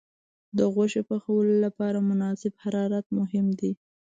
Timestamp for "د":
0.57-0.59